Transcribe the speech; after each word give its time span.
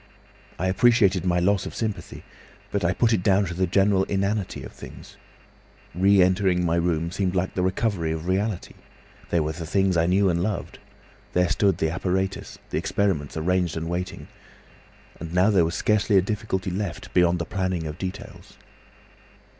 I 0.57 0.65
appreciated 0.67 1.25
my 1.25 1.37
loss 1.39 1.67
of 1.67 1.75
sympathy, 1.75 2.23
but 2.71 2.83
I 2.83 2.91
put 2.91 3.13
it 3.13 3.21
down 3.21 3.45
to 3.45 3.53
the 3.53 3.67
general 3.67 4.03
inanity 4.05 4.63
of 4.63 4.71
things. 4.71 5.15
Re 5.93 6.23
entering 6.23 6.65
my 6.65 6.75
room 6.77 7.11
seemed 7.11 7.35
like 7.35 7.53
the 7.53 7.61
recovery 7.61 8.11
of 8.11 8.25
reality. 8.25 8.73
There 9.29 9.43
were 9.43 9.51
the 9.51 9.67
things 9.67 9.97
I 9.97 10.07
knew 10.07 10.27
and 10.27 10.41
loved. 10.41 10.79
There 11.33 11.49
stood 11.49 11.77
the 11.77 11.91
apparatus, 11.91 12.57
the 12.71 12.79
experiments 12.79 13.37
arranged 13.37 13.77
and 13.77 13.87
waiting. 13.87 14.27
And 15.19 15.35
now 15.35 15.51
there 15.51 15.65
was 15.65 15.75
scarcely 15.75 16.17
a 16.17 16.21
difficulty 16.23 16.71
left, 16.71 17.13
beyond 17.13 17.37
the 17.37 17.45
planning 17.45 17.85
of 17.85 17.99
details. 17.99 18.57